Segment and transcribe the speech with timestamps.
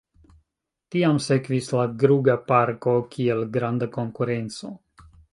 [0.93, 4.73] Tiam sekvis la Gruga-Parko kiel granda konkurenco.